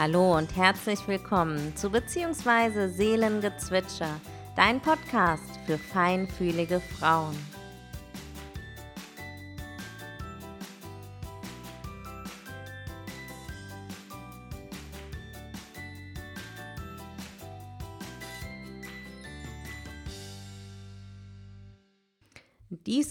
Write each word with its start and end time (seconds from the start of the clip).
Hallo 0.00 0.38
und 0.38 0.56
herzlich 0.56 1.06
willkommen 1.08 1.76
zu 1.76 1.90
Beziehungsweise 1.90 2.88
Seelengezwitscher, 2.88 4.18
dein 4.56 4.80
Podcast 4.80 5.60
für 5.66 5.76
feinfühlige 5.76 6.80
Frauen. 6.80 7.36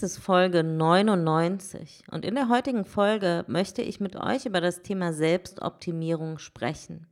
Dies 0.00 0.12
ist 0.12 0.24
Folge 0.24 0.64
99 0.64 2.04
und 2.10 2.24
in 2.24 2.34
der 2.34 2.48
heutigen 2.48 2.86
Folge 2.86 3.44
möchte 3.48 3.82
ich 3.82 4.00
mit 4.00 4.16
euch 4.16 4.46
über 4.46 4.62
das 4.62 4.80
Thema 4.80 5.12
Selbstoptimierung 5.12 6.38
sprechen, 6.38 7.06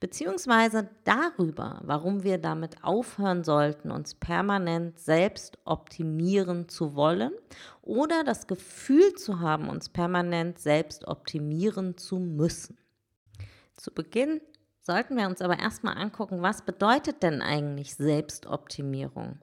beziehungsweise 0.00 0.88
darüber, 1.04 1.82
warum 1.84 2.22
wir 2.22 2.38
damit 2.38 2.82
aufhören 2.82 3.44
sollten, 3.44 3.90
uns 3.90 4.14
permanent 4.14 4.98
selbst 4.98 5.58
optimieren 5.66 6.70
zu 6.70 6.94
wollen 6.94 7.32
oder 7.82 8.24
das 8.24 8.46
Gefühl 8.46 9.12
zu 9.16 9.40
haben, 9.40 9.68
uns 9.68 9.90
permanent 9.90 10.58
selbst 10.58 11.06
optimieren 11.08 11.98
zu 11.98 12.18
müssen. 12.18 12.78
Zu 13.76 13.92
Beginn 13.92 14.40
sollten 14.80 15.18
wir 15.18 15.26
uns 15.26 15.42
aber 15.42 15.58
erstmal 15.58 15.98
angucken, 15.98 16.40
was 16.40 16.62
bedeutet 16.62 17.22
denn 17.22 17.42
eigentlich 17.42 17.96
Selbstoptimierung? 17.96 19.38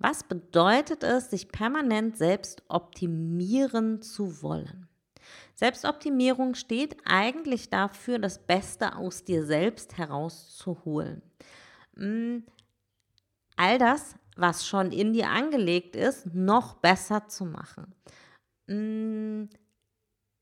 Was 0.00 0.24
bedeutet 0.24 1.04
es, 1.04 1.30
sich 1.30 1.48
permanent 1.48 2.16
selbst 2.16 2.62
optimieren 2.68 4.00
zu 4.00 4.42
wollen? 4.42 4.88
Selbstoptimierung 5.54 6.54
steht 6.54 6.96
eigentlich 7.04 7.68
dafür, 7.68 8.18
das 8.18 8.38
Beste 8.38 8.96
aus 8.96 9.24
dir 9.24 9.44
selbst 9.44 9.98
herauszuholen. 9.98 11.20
Mm, 11.96 12.38
all 13.56 13.76
das, 13.76 14.14
was 14.36 14.66
schon 14.66 14.90
in 14.90 15.12
dir 15.12 15.28
angelegt 15.28 15.96
ist, 15.96 16.34
noch 16.34 16.76
besser 16.76 17.28
zu 17.28 17.44
machen. 17.44 17.94
Mm, 18.68 19.50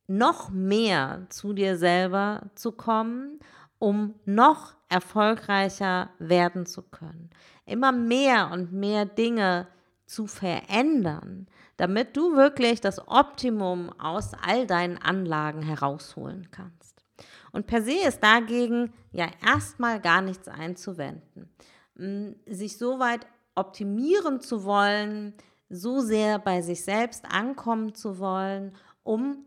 noch 0.07 0.51
mehr 0.51 1.27
zu 1.31 1.53
dir 1.53 1.77
selber 1.77 2.49
zu 2.55 2.71
kommen, 2.71 3.41
um 3.79 4.15
noch 4.25 4.75
erfolgreicher 4.89 6.11
werden 6.19 6.67
zu 6.67 6.83
können 6.83 7.31
immer 7.69 7.93
mehr 7.93 8.51
und 8.51 8.73
mehr 8.73 9.05
Dinge 9.05 9.69
zu 10.07 10.27
verändern, 10.27 11.47
damit 11.77 12.17
du 12.17 12.35
wirklich 12.35 12.81
das 12.81 13.07
Optimum 13.07 13.91
aus 13.99 14.33
all 14.35 14.67
deinen 14.67 14.99
Anlagen 14.99 15.63
herausholen 15.63 16.49
kannst. 16.51 17.05
Und 17.53 17.67
per 17.67 17.83
se 17.83 18.07
ist 18.07 18.23
dagegen 18.23 18.93
ja 19.13 19.29
erstmal 19.45 20.01
gar 20.01 20.23
nichts 20.23 20.49
einzuwenden. 20.49 21.51
Mm, 21.95 22.33
sich 22.47 22.79
so 22.79 22.99
weit 22.99 23.27
optimieren 23.55 24.41
zu 24.41 24.65
wollen, 24.65 25.35
so 25.69 26.01
sehr 26.01 26.39
bei 26.39 26.63
sich 26.63 26.85
selbst 26.85 27.25
ankommen 27.31 27.95
zu 27.95 28.19
wollen, 28.19 28.75
um 29.03 29.45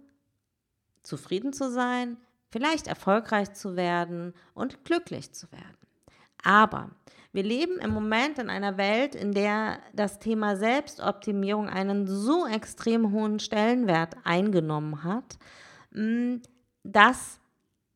zufrieden 1.02 1.53
zu 1.53 1.71
sein, 1.71 2.17
vielleicht 2.52 2.88
erfolgreich 2.88 3.53
zu 3.53 3.75
werden 3.75 4.33
und 4.53 4.85
glücklich 4.85 5.33
zu 5.33 5.52
werden. 5.52 5.77
Aber 6.44 6.91
wir 7.33 7.43
leben 7.43 7.80
im 7.80 7.91
Moment 7.91 8.39
in 8.39 8.49
einer 8.49 8.77
Welt, 8.77 9.16
in 9.16 9.31
der 9.31 9.80
das 9.93 10.19
Thema 10.19 10.58
Selbstoptimierung 10.58 11.69
einen 11.69 12.05
so 12.05 12.45
extrem 12.45 13.11
hohen 13.11 13.39
Stellenwert 13.39 14.16
eingenommen 14.25 15.03
hat, 15.03 15.38
mm, 15.91 16.38
dass 16.83 17.39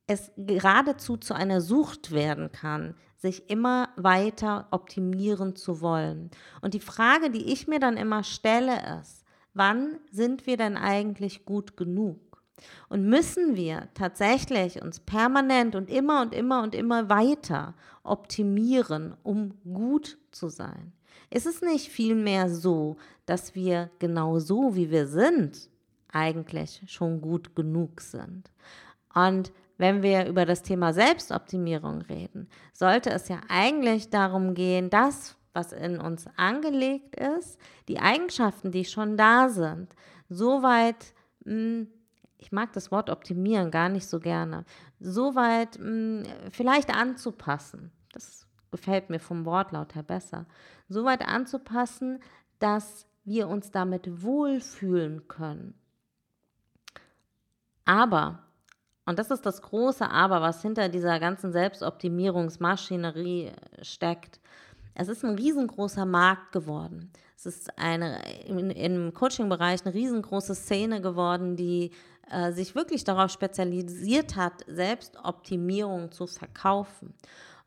es 0.07 0.31
geradezu 0.37 1.17
zu 1.17 1.33
einer 1.33 1.59
Sucht 1.61 2.11
werden 2.11 2.51
kann, 2.51 2.95
sich 3.17 3.49
immer 3.49 3.89
weiter 3.97 4.67
optimieren 4.71 5.55
zu 5.55 5.81
wollen. 5.81 6.29
Und 6.61 6.73
die 6.73 6.79
Frage, 6.79 7.29
die 7.29 7.51
ich 7.51 7.67
mir 7.67 7.79
dann 7.79 7.97
immer 7.97 8.23
stelle, 8.23 8.99
ist, 9.01 9.25
wann 9.53 9.97
sind 10.11 10.45
wir 10.45 10.57
denn 10.57 10.77
eigentlich 10.77 11.43
gut 11.43 11.75
genug? 11.75 12.19
Und 12.89 13.07
müssen 13.07 13.55
wir 13.55 13.89
tatsächlich 13.93 14.81
uns 14.81 14.99
permanent 14.99 15.75
und 15.75 15.89
immer 15.89 16.21
und 16.21 16.33
immer 16.33 16.63
und 16.63 16.75
immer 16.75 17.09
weiter 17.09 17.73
optimieren, 18.03 19.15
um 19.23 19.53
gut 19.63 20.17
zu 20.31 20.49
sein? 20.49 20.93
Ist 21.29 21.45
es 21.45 21.61
nicht 21.61 21.89
vielmehr 21.89 22.49
so, 22.49 22.97
dass 23.25 23.55
wir 23.55 23.89
genau 23.99 24.39
so, 24.39 24.75
wie 24.75 24.91
wir 24.91 25.07
sind, 25.07 25.69
eigentlich 26.11 26.83
schon 26.87 27.21
gut 27.21 27.55
genug 27.55 28.01
sind? 28.01 28.51
Und 29.13 29.51
wenn 29.77 30.03
wir 30.03 30.27
über 30.27 30.45
das 30.45 30.61
Thema 30.61 30.93
Selbstoptimierung 30.93 32.01
reden, 32.03 32.47
sollte 32.73 33.09
es 33.09 33.27
ja 33.27 33.41
eigentlich 33.49 34.09
darum 34.09 34.53
gehen, 34.53 34.89
das, 34.89 35.35
was 35.53 35.73
in 35.73 35.99
uns 35.99 36.25
angelegt 36.37 37.15
ist, 37.15 37.59
die 37.87 37.99
Eigenschaften, 37.99 38.71
die 38.71 38.85
schon 38.85 39.17
da 39.17 39.49
sind, 39.49 39.93
so 40.29 40.63
weit 40.63 41.13
hm, 41.43 41.87
ich 42.37 42.51
mag 42.51 42.73
das 42.73 42.91
Wort 42.91 43.09
optimieren 43.09 43.71
gar 43.71 43.89
nicht 43.89 44.07
so 44.07 44.19
gerne, 44.19 44.65
so 44.99 45.33
weit 45.35 45.79
mh, 45.79 45.85
hm, 45.85 46.23
vielleicht 46.51 46.95
anzupassen. 46.95 47.91
Das 48.13 48.45
gefällt 48.71 49.09
mir 49.09 49.19
vom 49.19 49.45
Wortlaut 49.45 49.95
her 49.95 50.03
besser. 50.03 50.45
So 50.89 51.05
weit 51.05 51.27
anzupassen, 51.27 52.19
dass 52.59 53.07
wir 53.23 53.47
uns 53.47 53.71
damit 53.71 54.23
wohlfühlen 54.23 55.27
können. 55.27 55.73
Aber, 57.85 58.43
und 59.05 59.19
das 59.19 59.31
ist 59.31 59.45
das 59.45 59.61
große 59.61 60.09
Aber, 60.09 60.41
was 60.41 60.61
hinter 60.61 60.89
dieser 60.89 61.19
ganzen 61.19 61.51
Selbstoptimierungsmaschinerie 61.51 63.51
steckt, 63.81 64.39
es 64.95 65.09
ist 65.09 65.25
ein 65.25 65.35
riesengroßer 65.35 66.05
Markt 66.05 66.53
geworden. 66.53 67.11
Es 67.35 67.45
ist 67.45 67.77
eine, 67.77 68.21
in, 68.45 68.71
im 68.71 69.13
Coaching-Bereich 69.13 69.85
eine 69.85 69.93
riesengroße 69.93 70.55
Szene 70.55 71.01
geworden, 71.01 71.57
die 71.57 71.91
äh, 72.31 72.51
sich 72.51 72.75
wirklich 72.75 73.03
darauf 73.03 73.31
spezialisiert 73.31 74.35
hat, 74.35 74.63
Selbstoptimierung 74.67 76.11
zu 76.11 76.27
verkaufen. 76.27 77.13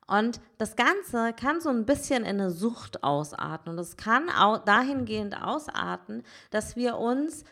Und 0.06 0.40
das 0.56 0.74
Ganze 0.74 1.34
kann 1.34 1.60
so 1.60 1.68
ein 1.68 1.84
bisschen 1.84 2.24
in 2.24 2.40
eine 2.40 2.50
Sucht 2.50 3.04
ausarten. 3.04 3.72
Und 3.72 3.78
es 3.78 3.96
kann 3.96 4.30
auch 4.30 4.58
dahingehend 4.58 5.40
ausarten, 5.40 6.22
dass 6.50 6.76
wir 6.76 6.96
uns 6.96 7.44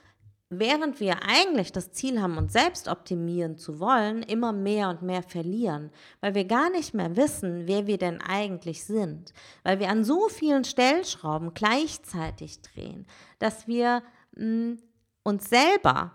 während 0.49 1.01
wir 1.01 1.23
eigentlich 1.25 1.73
das 1.73 1.93
Ziel 1.93 2.23
haben, 2.23 2.39
uns 2.39 2.53
selbst 2.53 2.89
optimieren 2.89 3.59
zu 3.59 3.81
wollen, 3.81 4.23
immer 4.23 4.53
mehr 4.53 4.91
und 4.91 5.03
mehr 5.03 5.23
verlieren, 5.23 5.91
weil 6.21 6.35
wir 6.35 6.45
gar 6.45 6.71
nicht 6.71 6.95
mehr 6.95 7.17
wissen, 7.17 7.67
wer 7.67 7.87
wir 7.87 7.99
denn 7.99 8.21
eigentlich 8.21 8.85
sind, 8.85 9.33
weil 9.65 9.81
wir 9.81 9.89
an 9.89 10.05
so 10.05 10.29
vielen 10.29 10.65
Stellschrauben 10.65 11.53
gleichzeitig 11.53 12.63
drehen, 12.63 13.07
dass 13.39 13.67
wir 13.67 14.03
mh, 14.37 14.43
hm, 14.43 14.79
uns 15.25 15.49
selber 15.49 16.13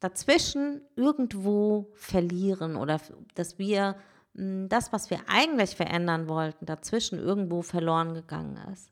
dazwischen 0.00 0.82
irgendwo 0.96 1.90
verlieren 1.94 2.76
oder 2.76 3.00
dass 3.34 3.58
wir 3.58 3.96
hm, 4.34 4.68
das, 4.68 4.92
was 4.92 5.10
wir 5.10 5.20
eigentlich 5.28 5.76
verändern 5.76 6.28
wollten, 6.28 6.66
dazwischen 6.66 7.18
irgendwo 7.18 7.62
verloren 7.62 8.14
gegangen 8.14 8.58
ist. 8.72 8.90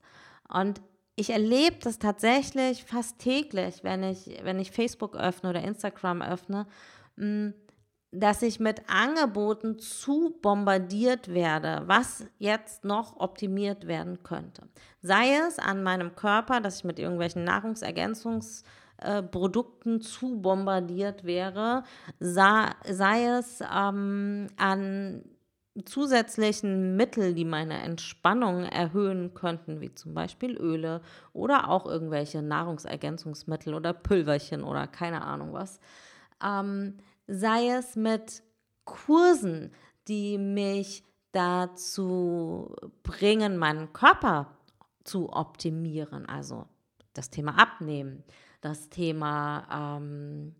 Und 0.48 0.80
ich 1.16 1.30
erlebe 1.30 1.76
das 1.80 1.98
tatsächlich 1.98 2.84
fast 2.84 3.18
täglich, 3.18 3.82
wenn 3.82 4.04
ich, 4.04 4.38
wenn 4.44 4.60
ich 4.60 4.70
Facebook 4.70 5.16
öffne 5.16 5.50
oder 5.50 5.62
Instagram 5.62 6.22
öffne, 6.22 6.66
mm, 7.16 7.48
dass 8.10 8.40
ich 8.42 8.58
mit 8.60 8.88
Angeboten 8.88 9.78
zu 9.78 10.38
bombardiert 10.40 11.34
werde, 11.34 11.82
was 11.86 12.24
jetzt 12.38 12.84
noch 12.84 13.18
optimiert 13.18 13.86
werden 13.86 14.22
könnte. 14.22 14.68
Sei 15.02 15.36
es 15.46 15.58
an 15.58 15.82
meinem 15.82 16.14
Körper, 16.14 16.60
dass 16.60 16.78
ich 16.78 16.84
mit 16.84 16.98
irgendwelchen 16.98 17.44
Nahrungsergänzungsprodukten 19.00 20.00
zu 20.00 20.40
bombardiert 20.40 21.24
wäre, 21.24 21.84
sei, 22.18 22.70
sei 22.90 23.26
es 23.38 23.60
ähm, 23.60 24.48
an 24.56 25.24
zusätzlichen 25.84 26.96
Mittel, 26.96 27.34
die 27.34 27.44
meine 27.44 27.80
Entspannung 27.82 28.64
erhöhen 28.64 29.34
könnten, 29.34 29.80
wie 29.80 29.94
zum 29.94 30.14
Beispiel 30.14 30.56
Öle 30.56 31.02
oder 31.32 31.68
auch 31.68 31.86
irgendwelche 31.86 32.42
Nahrungsergänzungsmittel 32.42 33.74
oder 33.74 33.92
Pülverchen 33.92 34.64
oder 34.64 34.88
keine 34.88 35.22
Ahnung 35.22 35.52
was, 35.52 35.78
ähm, 36.44 36.98
sei 37.28 37.68
es 37.68 37.94
mit 37.94 38.42
Kursen, 38.84 39.72
die 40.08 40.38
mich 40.38 41.04
dazu 41.30 42.74
bringen, 43.04 43.56
meinen 43.56 43.92
Körper 43.92 44.56
zu 45.04 45.30
optimieren, 45.30 46.26
also 46.26 46.66
das 47.18 47.30
Thema 47.30 47.58
Abnehmen, 47.58 48.22
das 48.60 48.88
Thema 48.88 49.98
ähm, 49.98 50.54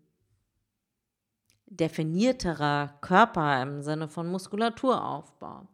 definierterer 1.67 2.97
Körper 3.01 3.61
im 3.61 3.81
Sinne 3.81 4.07
von 4.07 4.27
Muskulaturaufbau. 4.27 5.67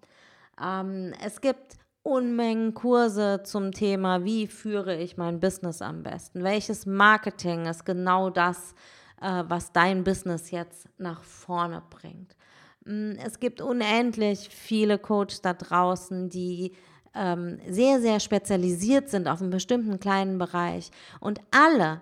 Ähm, 0.61 1.13
es 1.23 1.41
gibt 1.41 1.77
Unmengen 2.03 2.75
Kurse 2.75 3.41
zum 3.43 3.71
Thema, 3.71 4.23
wie 4.23 4.45
führe 4.45 4.95
ich 4.95 5.17
mein 5.17 5.39
Business 5.39 5.81
am 5.81 6.03
besten? 6.03 6.43
Welches 6.43 6.85
Marketing 6.85 7.65
ist 7.65 7.83
genau 7.83 8.29
das, 8.29 8.75
äh, 9.21 9.43
was 9.47 9.71
dein 9.71 10.03
Business 10.03 10.51
jetzt 10.51 10.87
nach 10.99 11.23
vorne 11.23 11.81
bringt? 11.89 12.35
Mm, 12.85 13.13
es 13.25 13.39
gibt 13.39 13.59
unendlich 13.59 14.49
viele 14.49 14.99
Coaches 14.99 15.41
da 15.41 15.55
draußen, 15.55 16.29
die 16.29 16.75
ähm, 17.15 17.59
sehr, 17.69 18.01
sehr 18.01 18.19
spezialisiert 18.19 19.09
sind 19.09 19.27
auf 19.27 19.41
einen 19.41 19.51
bestimmten 19.51 19.99
kleinen 19.99 20.37
Bereich. 20.37 20.91
Und 21.19 21.39
alle 21.51 22.01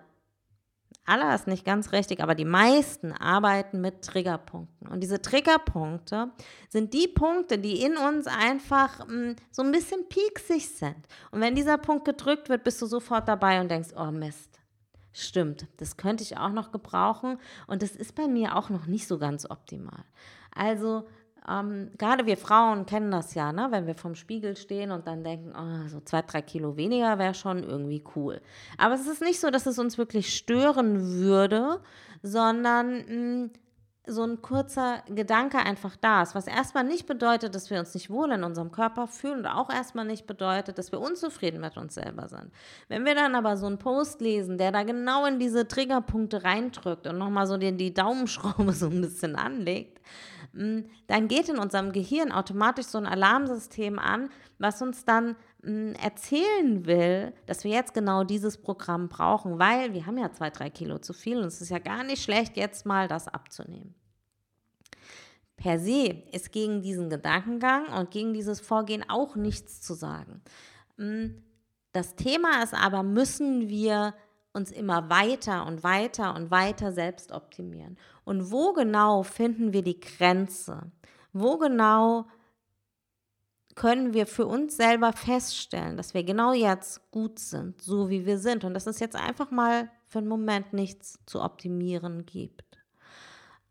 alle 1.06 1.36
ist 1.36 1.48
nicht 1.48 1.66
ganz 1.66 1.92
richtig, 1.92 2.22
aber 2.22 2.34
die 2.34 2.46
meisten 2.46 3.12
arbeiten 3.12 3.82
mit 3.82 4.04
Triggerpunkten. 4.04 4.88
Und 4.88 5.02
diese 5.02 5.22
Triggerpunkte 5.22 6.32
sind 6.70 6.94
die 6.94 7.10
Punkte, 7.10 7.58
die 7.58 7.82
in 7.82 7.98
uns 7.98 8.28
einfach 8.28 9.06
mh, 9.08 9.32
mm, 9.32 9.36
so 9.52 9.64
ein 9.64 9.72
bisschen 9.72 10.08
pieksig 10.08 10.70
sind. 10.70 10.96
Und 11.32 11.42
wenn 11.42 11.56
dieser 11.56 11.78
Punkt 11.78 12.06
gedrückt 12.06 12.48
wird, 12.48 12.64
bist 12.64 12.82
du 12.82 12.86
sofort 12.86 13.28
dabei 13.28 13.60
und 13.60 13.70
denkst, 13.70 13.90
oh 13.98 14.12
Mist, 14.12 14.62
stimmt, 15.12 15.68
das 15.78 15.98
könnte 15.98 16.24
ich 16.24 16.38
auch 16.38 16.52
noch 16.52 16.72
gebrauchen. 16.72 17.38
Und 17.68 17.82
das 17.82 17.98
ist 17.98 18.16
bei 18.16 18.28
mir 18.28 18.56
auch 18.56 18.70
noch 18.70 18.86
nicht 18.86 19.08
so 19.08 19.18
ganz 19.18 19.50
optimal. 19.50 20.06
Also 20.56 21.06
ähm, 21.50 21.92
gerade 21.98 22.26
wir 22.26 22.38
Frauen 22.38 22.86
kennen 22.86 23.12
das 23.12 23.34
ja, 23.34 23.52
ne? 23.52 23.68
wenn 23.72 23.88
wir 23.88 23.96
vom 23.96 24.16
Spiegel 24.16 24.56
stehen 24.56 24.92
und 24.92 25.08
dann 25.08 25.24
denken, 25.24 25.54
oh, 25.56 25.88
so 25.90 26.00
zwei, 26.02 26.22
drei 26.22 26.42
Kilo 26.42 26.78
weniger 26.78 27.20
wäre 27.20 27.34
schon 27.34 27.64
irgendwie 27.64 28.04
cool. 28.16 28.42
Aber 28.78 28.96
es 28.96 29.08
ist 29.08 29.22
nicht 29.22 29.40
so, 29.40 29.50
dass 29.50 29.66
es 29.66 29.80
uns 29.80 29.98
wirklich 29.98 30.36
stören 30.36 31.02
würde, 31.02 31.82
sondern 32.22 32.98
mh, 32.98 33.46
mm, 33.46 33.52
so 34.06 34.24
ein 34.24 34.42
kurzer 34.42 35.02
Gedanke 35.08 35.60
einfach 35.60 35.96
da 35.96 36.24
ist, 36.24 36.36
was 36.36 36.48
erstmal 36.48 36.84
nicht 36.84 37.06
bedeutet, 37.06 37.56
dass 37.56 37.70
wir 37.70 37.80
uns 37.80 37.94
nicht 37.94 38.10
wohl 38.10 38.32
in 38.32 38.44
unserem 38.44 38.72
Körper 38.72 39.08
fühlen 39.08 39.40
und 39.40 39.48
auch 39.48 39.70
erstmal 39.70 40.04
nicht 40.04 40.28
bedeutet, 40.28 40.78
dass 40.78 40.92
wir 40.92 41.00
unzufrieden 41.00 41.62
mit 41.62 41.78
uns 41.78 41.94
selber 41.94 42.28
sind. 42.28 42.52
Wenn 42.90 43.06
wir 43.06 43.16
dann 43.16 43.34
aber 43.34 43.56
so 43.56 43.66
einen 43.66 43.80
Post 43.80 44.20
lesen, 44.20 44.58
der 44.58 44.74
da 44.74 44.84
genau 44.84 45.26
in 45.26 45.40
diese 45.40 45.70
Triggerpunkte 45.70 46.44
reindrückt 46.44 47.08
und 47.08 47.18
nochmal 47.18 47.48
so 47.48 47.56
die, 47.56 47.76
die 47.78 47.94
Daumenschraube 47.94 48.72
so 48.74 48.88
ein 48.88 49.00
bisschen 49.00 49.38
anlegt, 49.38 50.02
dann 50.54 51.28
geht 51.28 51.50
in 51.50 51.58
unserem 51.58 51.92
Gehirn 51.92 52.32
automatisch 52.32 52.86
so 52.86 53.00
ein 53.00 53.08
Alarmsystem 53.08 53.98
an, 53.98 54.30
was 54.60 54.84
uns 54.84 55.04
dann 55.04 55.36
hm, 55.64 55.94
erzählen 55.96 56.86
will, 56.86 57.34
dass 57.48 57.64
wir 57.64 57.72
jetzt 57.72 57.96
genau 57.96 58.24
dieses 58.24 58.58
Programm 58.58 59.10
brauchen, 59.10 59.58
weil 59.58 59.94
wir 59.94 60.06
haben 60.06 60.18
ja 60.20 60.32
zwei, 60.32 60.52
drei 60.52 60.70
Kilo 60.70 61.00
zu 61.00 61.14
viel 61.14 61.40
und 61.40 61.46
es 61.46 61.60
ist 61.60 61.70
ja 61.70 61.80
gar 61.80 62.04
nicht 62.04 62.22
schlecht, 62.22 62.56
jetzt 62.56 62.86
mal 62.86 63.08
das 63.08 63.28
abzunehmen. 63.28 63.96
Per 65.58 65.80
se 65.80 66.24
ist 66.32 66.52
gegen 66.52 66.82
diesen 66.84 67.10
Gedankengang 67.10 67.88
und 67.88 68.12
gegen 68.12 68.34
dieses 68.34 68.60
Vorgehen 68.60 69.04
auch 69.08 69.36
nichts 69.36 69.82
zu 69.82 69.96
sagen. 69.96 70.42
Hm, 70.98 71.44
das 71.94 72.16
Thema 72.16 72.62
ist 72.62 72.76
aber, 72.76 73.02
müssen 73.02 73.70
wir 73.70 74.14
uns 74.54 74.72
immer 74.72 75.10
weiter 75.10 75.66
und 75.66 75.84
weiter 75.84 76.36
und 76.36 76.52
weiter 76.52 76.92
selbst 76.92 77.32
optimieren. 77.32 77.98
Und 78.26 78.52
wo 78.52 78.74
genau 78.74 79.24
finden 79.24 79.74
wir 79.74 79.82
die 79.82 80.00
Grenze? 80.00 80.92
Wo 81.34 81.58
genau 81.58 82.26
können 83.76 84.14
wir 84.14 84.28
für 84.28 84.46
uns 84.46 84.78
selber 84.78 85.14
feststellen, 85.14 85.98
dass 85.98 86.14
wir 86.14 86.24
genau 86.24 86.54
jetzt 86.54 87.10
gut 87.12 87.40
sind, 87.40 87.82
so 87.82 88.10
wie 88.10 88.26
wir 88.26 88.38
sind 88.38 88.64
und 88.64 88.74
dass 88.74 88.88
es 88.88 89.00
jetzt 89.00 89.16
einfach 89.16 89.52
mal 89.52 89.90
für 90.06 90.20
einen 90.20 90.28
Moment 90.28 90.74
nichts 90.74 91.20
zu 91.26 91.42
optimieren 91.42 92.26
gibt. 92.26 92.78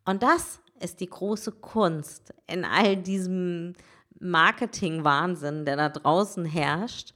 Und 0.04 0.22
das 0.22 0.60
ist 0.80 1.00
die 1.00 1.08
große 1.08 1.52
Kunst 1.52 2.34
in 2.48 2.64
all 2.64 2.96
diesem 2.96 3.74
Marketing-Wahnsinn, 4.18 5.64
der 5.64 5.76
da 5.76 5.88
draußen 5.88 6.44
herrscht, 6.44 7.14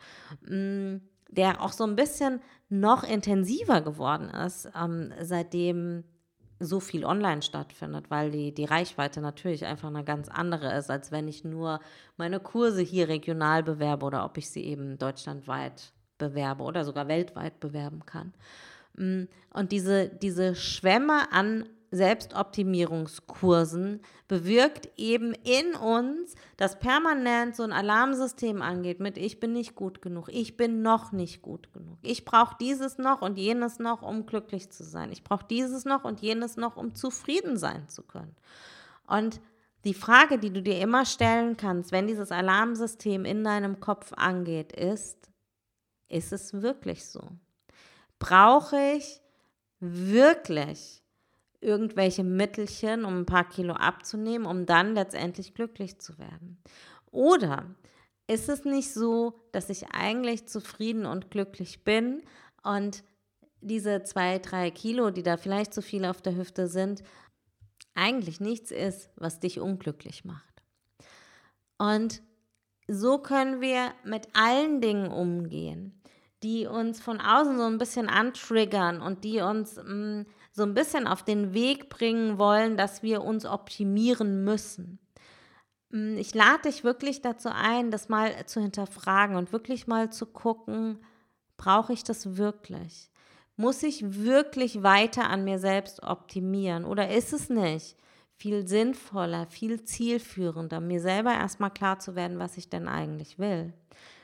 mm, 0.49 0.97
der 1.29 1.61
auch 1.61 1.73
so 1.73 1.85
ein 1.85 1.97
bisschen 1.97 2.41
noch 2.69 3.03
intensiver 3.03 3.81
geworden 3.81 4.31
ist, 4.31 4.69
ähm, 4.81 5.12
seitdem 5.23 6.05
so 6.58 6.81
viel 6.81 7.05
online 7.05 7.43
stattfindet, 7.43 8.11
weil 8.11 8.31
die, 8.31 8.53
die 8.53 8.64
Reichweite 8.64 9.20
natürlich 9.20 9.67
einfach 9.67 9.88
eine 9.88 10.05
ganz 10.05 10.29
andere 10.29 10.75
ist, 10.76 10.91
als 10.91 11.12
wenn 11.12 11.29
ich 11.29 11.44
nur 11.44 11.81
meine 12.17 12.41
Kurse 12.41 12.82
hier 12.82 13.08
regional 13.08 13.62
bewerbe 13.62 14.06
oder 14.06 14.25
ob 14.25 14.38
ich 14.38 14.50
sie 14.50 14.64
eben 14.64 14.99
deutschlandweit 14.99 15.93
bewerbe 16.19 16.62
oder 16.62 16.85
sogar 16.85 17.08
weltweit 17.08 17.61
bewerben 17.61 18.06
kann. 18.06 18.32
Mm, 18.94 19.25
und 19.53 19.73
diese, 19.73 20.08
diese 20.08 20.55
Schwämme 20.55 21.31
an 21.31 21.67
Selbstoptimierungskursen 21.91 24.00
bewirkt 24.29 24.88
eben 24.97 25.35
in 25.44 25.75
uns, 25.75 26.35
dass 26.56 26.79
permanent 26.79 27.56
so 27.56 27.62
ein 27.62 27.73
Alarmsystem 27.73 28.62
angeht 28.62 29.00
mit 29.00 29.19
ich 29.19 29.41
bin 29.41 29.53
nicht 29.53 29.75
gut 29.75 30.03
genug, 30.03 30.29
ich 30.29 30.56
bin 30.56 30.83
noch 30.83 31.12
nicht 31.12 31.43
gut 31.43 31.73
genug, 31.73 31.99
ich 32.03 32.25
brauche 32.25 32.56
dieses 32.61 32.99
noch 32.99 33.23
und 33.23 33.38
jenes 33.38 33.79
noch, 33.79 34.03
um 34.03 34.27
glücklich 34.27 34.71
zu 34.71 34.85
sein, 34.85 35.12
ich 35.12 35.25
brauche 35.25 35.47
dieses 35.49 35.85
noch 35.85 36.05
und 36.05 36.21
jenes 36.21 36.56
noch, 36.56 36.77
um 36.77 36.94
zufrieden 36.94 37.56
sein 37.56 37.88
zu 37.88 38.03
können. 38.03 38.37
Und 39.06 39.41
die 39.85 39.94
Frage, 39.94 40.38
die 40.38 40.53
du 40.53 40.62
dir 40.62 40.81
immer 40.81 41.05
stellen 41.05 41.56
kannst, 41.56 41.93
wenn 41.93 42.09
dieses 42.09 42.33
Alarmsystem 42.33 43.25
in 43.25 43.44
deinem 43.44 43.79
Kopf 43.79 44.12
angeht, 44.15 44.73
ist, 44.73 45.31
ist 46.09 46.33
es 46.33 46.61
wirklich 46.61 47.06
so? 47.06 47.23
Brauche 48.19 48.77
ich 48.97 49.21
wirklich 49.79 51.05
irgendwelche 51.61 52.25
Mittelchen, 52.25 53.05
um 53.05 53.20
ein 53.20 53.26
paar 53.26 53.49
Kilo 53.49 53.75
abzunehmen, 53.75 54.47
um 54.47 54.67
dann 54.67 54.94
letztendlich 54.94 55.55
glücklich 55.55 55.99
zu 55.99 56.19
werden? 56.19 56.58
Oder 57.11 57.75
ist 58.26 58.49
es 58.49 58.64
nicht 58.64 58.93
so, 58.93 59.41
dass 59.53 59.70
ich 59.70 59.88
eigentlich 59.93 60.47
zufrieden 60.47 61.06
und 61.06 61.31
glücklich 61.31 61.85
bin 61.85 62.23
und 62.62 63.05
diese 63.61 64.03
zwei, 64.03 64.38
drei 64.38 64.70
Kilo, 64.70 65.11
die 65.11 65.23
da 65.23 65.37
vielleicht 65.37 65.73
zu 65.73 65.82
viel 65.82 66.05
auf 66.05 66.20
der 66.23 66.37
Hüfte 66.37 66.69
sind, 66.69 67.03
eigentlich 67.94 68.41
nichts 68.41 68.70
ist, 68.70 69.11
was 69.17 69.41
dich 69.41 69.61
unglücklich 69.61 70.25
macht? 70.25 70.62
Und 71.79 72.23
so 72.88 73.19
können 73.19 73.61
wir 73.61 73.93
mit 74.05 74.29
allen 74.35 74.81
Dingen 74.81 75.11
umgehen, 75.11 76.00
die 76.43 76.67
uns 76.67 77.00
von 77.00 77.20
außen 77.20 77.59
so 77.59 77.64
ein 77.64 77.79
bisschen 77.79 78.09
antriggern 78.09 79.00
und 79.00 79.25
die 79.25 79.41
uns 79.41 79.76
mh, 79.76 79.85
mm, 79.85 80.26
so 80.56 80.62
ein 80.62 80.73
bisschen 80.73 81.06
auf 81.06 81.23
den 81.23 81.53
Weg 81.53 81.91
bringen 81.91 82.38
wollen, 82.38 82.79
dass 82.79 83.03
wir 83.03 83.23
uns 83.23 83.44
optimieren 83.44 84.43
müssen. 84.43 84.99
Mm, 85.91 86.17
ich 86.17 86.35
lade 86.35 86.62
dich 86.62 86.82
wirklich 86.82 87.20
dazu 87.20 87.50
ein, 87.53 87.91
das 87.91 88.08
mal 88.08 88.47
zu 88.47 88.62
hinterfragen 88.62 89.37
und 89.37 89.53
wirklich 89.53 89.87
mal 89.87 90.11
zu 90.11 90.25
gucken, 90.25 90.99
brauche 91.58 91.93
ich 91.93 92.05
das 92.05 92.38
wirklich? 92.38 93.11
Muss 93.56 93.82
ich 93.82 94.25
wirklich 94.25 94.82
weiter 94.82 95.29
an 95.29 95.44
mir 95.44 95.58
selbst 95.58 96.02
optimieren 96.02 96.87
oder 96.87 97.11
ist 97.11 97.35
es 97.35 97.50
nicht 97.50 97.97
viel 98.35 98.66
sinnvoller, 98.66 99.47
viel 99.47 99.85
zielführender, 99.85 100.80
mir 100.80 101.00
selber 101.02 101.33
erstmal 101.33 101.71
klar 101.71 101.99
zu 101.99 102.14
werden, 102.16 102.38
was 102.38 102.57
ich 102.57 102.71
denn 102.71 102.88
eigentlich 102.88 103.38
will? 103.38 103.75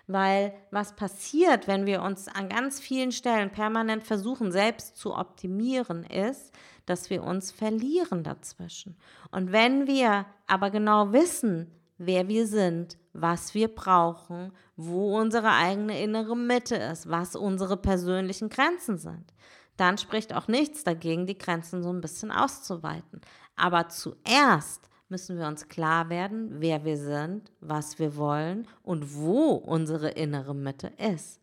Weil 0.06 0.52
was 0.70 0.96
passiert, 0.96 1.68
wenn 1.68 1.86
wir 1.86 2.02
uns 2.02 2.28
an 2.28 2.48
ganz 2.48 2.80
vielen 2.80 3.12
Stellen 3.12 3.50
permanent 3.50 4.04
versuchen, 4.04 4.50
selbst 4.50 4.96
zu 4.96 5.14
optimieren, 5.14 6.04
ist, 6.04 6.52
dass 6.86 7.10
wir 7.10 7.22
uns 7.22 7.52
verlieren 7.52 8.24
dazwischen. 8.24 8.96
Und 9.30 9.52
wenn 9.52 9.86
wir 9.86 10.26
aber 10.46 10.70
genau 10.70 11.12
wissen, 11.12 11.70
wer 11.98 12.28
wir 12.28 12.46
sind, 12.46 12.98
was 13.12 13.54
wir 13.54 13.68
brauchen, 13.68 14.52
wo 14.76 15.18
unsere 15.18 15.50
eigene 15.50 16.02
innere 16.02 16.36
Mitte 16.36 16.76
ist, 16.76 17.08
was 17.08 17.36
unsere 17.36 17.76
persönlichen 17.76 18.48
Grenzen 18.48 18.98
sind, 18.98 19.32
dann 19.76 19.98
spricht 19.98 20.34
auch 20.34 20.48
nichts 20.48 20.84
dagegen, 20.84 21.26
die 21.26 21.38
Grenzen 21.38 21.82
so 21.82 21.90
ein 21.90 22.00
bisschen 22.00 22.30
auszuweiten. 22.30 23.20
Aber 23.56 23.88
zuerst 23.88 24.88
müssen 25.12 25.38
wir 25.38 25.46
uns 25.46 25.68
klar 25.68 26.08
werden, 26.08 26.60
wer 26.60 26.86
wir 26.86 26.96
sind, 26.96 27.52
was 27.60 27.98
wir 27.98 28.16
wollen 28.16 28.66
und 28.82 29.14
wo 29.14 29.50
unsere 29.50 30.08
innere 30.08 30.54
Mitte 30.54 30.90
ist. 30.96 31.38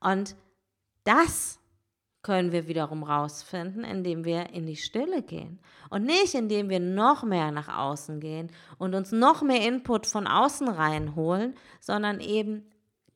Und 0.00 0.34
das 1.04 1.60
können 2.22 2.50
wir 2.50 2.66
wiederum 2.66 3.04
rausfinden, 3.04 3.84
indem 3.84 4.24
wir 4.24 4.50
in 4.50 4.66
die 4.66 4.74
Stille 4.74 5.22
gehen 5.22 5.60
und 5.90 6.04
nicht 6.04 6.34
indem 6.34 6.68
wir 6.68 6.80
noch 6.80 7.22
mehr 7.22 7.52
nach 7.52 7.68
außen 7.68 8.18
gehen 8.18 8.50
und 8.78 8.96
uns 8.96 9.12
noch 9.12 9.42
mehr 9.42 9.64
Input 9.64 10.06
von 10.06 10.26
außen 10.26 10.66
reinholen, 10.66 11.54
sondern 11.80 12.18
eben 12.18 12.68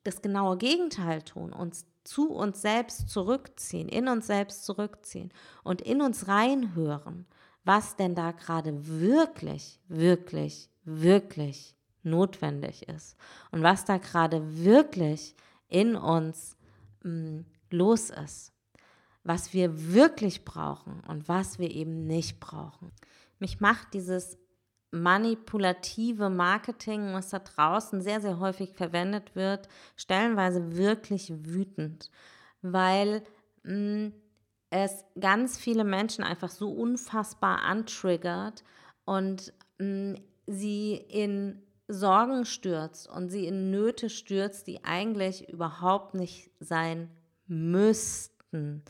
das 0.05 0.23
genaue 0.23 0.59
Gegenteil 0.59 1.23
tun, 1.23 1.53
uns 1.53 1.87
zu 2.05 2.31
uns 2.31 2.63
selbst 2.63 3.09
zurückziehen, 3.09 3.89
in 3.89 4.07
uns 4.07 4.29
selbst 4.29 4.65
zurückziehen 4.65 5.33
und 5.65 5.83
in 5.83 6.01
uns 6.01 6.29
reinhören 6.29 7.27
was 7.65 7.97
denn 7.97 8.15
da 8.15 8.33
gerade 8.33 8.87
wirklich, 8.87 9.81
wirklich, 9.89 10.71
wirklich 10.85 11.77
notwendig 12.03 12.89
ist 12.89 13.17
und 13.51 13.63
was 13.63 13.85
da 13.85 13.99
gerade 13.99 14.65
wirklich 14.65 15.35
in 15.69 15.97
uns 15.97 16.57
mh, 17.03 17.11
mm, 17.11 17.45
los 17.71 18.11
ist, 18.11 18.53
was 19.25 19.53
wir 19.53 19.93
wirklich 19.93 20.45
brauchen 20.45 21.03
und 21.07 21.29
was 21.29 21.59
wir 21.59 21.71
eben 21.71 22.07
nicht 22.07 22.41
brauchen. 22.41 22.93
Mich 23.39 23.61
macht 23.61 23.93
dieses 23.93 24.39
manipulative 24.91 26.31
Marketing, 26.31 27.13
was 27.13 27.29
da 27.29 27.41
draußen 27.41 28.01
sehr, 28.01 28.23
sehr 28.23 28.39
häufig 28.39 28.73
verwendet 28.75 29.37
wird, 29.37 29.69
stellenweise 29.97 30.77
wirklich 30.77 31.33
wütend, 31.45 32.11
weil 32.63 33.23
mh, 33.65 33.75
mm, 33.75 34.13
es 34.71 35.05
ganz 35.19 35.59
viele 35.59 35.85
Menschen 35.85 36.25
einfach 36.25 36.51
so 36.51 36.71
unfassbar 36.71 37.63
antriggert 37.63 38.65
und 39.05 39.53
mh, 39.79 39.87
mm, 39.87 40.17
sie 40.47 40.95
in 40.95 41.63
Sorgen 41.89 42.45
stürzt 42.45 43.09
und 43.09 43.31
sie 43.31 43.47
in 43.47 43.71
Nöte 43.71 44.11
stürzt, 44.11 44.67
die 44.67 44.85
eigentlich 44.85 45.49
überhaupt 45.49 46.15
nicht 46.15 46.51
sein 46.61 47.11
müssten, 47.47 48.83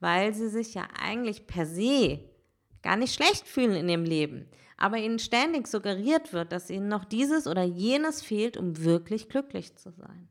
weil 0.00 0.32
sie 0.32 0.48
sich 0.48 0.74
ja 0.74 0.88
eigentlich 0.98 1.46
per 1.46 1.66
se 1.66 2.20
gar 2.82 2.96
nicht 2.96 3.14
schlecht 3.14 3.46
fühlen 3.46 3.74
in 3.74 3.88
ihrem 3.88 4.04
Leben, 4.04 4.48
aber 4.78 4.96
ihnen 4.96 5.18
ständig 5.18 5.66
suggeriert 5.66 6.32
wird, 6.32 6.52
dass 6.52 6.70
ihnen 6.70 6.88
noch 6.88 7.04
dieses 7.04 7.46
oder 7.46 7.64
jenes 7.64 8.22
fehlt, 8.22 8.56
um 8.56 8.82
wirklich 8.82 9.28
glücklich 9.28 9.76
zu 9.76 9.90
sein. 9.90 10.28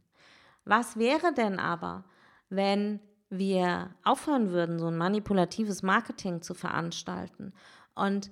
Was 0.66 0.98
wäre 0.98 1.34
denn 1.34 1.60
aber, 1.60 2.04
wenn 2.50 3.00
wir 3.30 3.94
aufhören 4.04 4.52
würden, 4.52 4.80
so 4.80 4.88
ein 4.88 4.98
manipulatives 4.98 5.84
Marketing 5.84 6.42
zu 6.42 6.54
veranstalten 6.54 7.54
und 7.96 8.32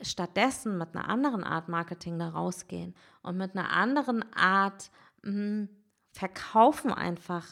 stattdessen 0.00 0.78
mit 0.78 0.94
einer 0.94 1.08
anderen 1.08 1.44
Art 1.44 1.68
Marketing 1.68 2.18
da 2.18 2.28
rausgehen 2.28 2.94
und 3.22 3.36
mit 3.36 3.56
einer 3.56 3.70
anderen 3.70 4.24
Art 4.34 4.90
mh, 5.22 5.32
hm, 5.32 5.68
Verkaufen 6.12 6.92
einfach 6.92 7.46